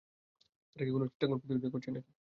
তারা 0.69 0.83
কি 0.85 0.91
কোন 0.91 1.03
চিত্রাঙ্কন 1.05 1.37
প্রতিযোগিতা 1.39 1.69
করছে 1.73 1.89
নাকি? 1.91 2.11